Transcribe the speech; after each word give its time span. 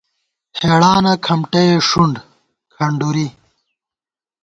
ہېڑانہ 0.61 1.13
کھمٹَئےݭُنڈ 1.25 2.15
(کھنڈُری) 2.75 3.27